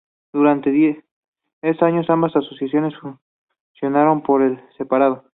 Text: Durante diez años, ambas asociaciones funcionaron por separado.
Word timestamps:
Durante 0.33 0.71
diez 0.71 1.05
años, 1.83 2.09
ambas 2.09 2.35
asociaciones 2.35 2.95
funcionaron 3.69 4.23
por 4.23 4.41
separado. 4.75 5.23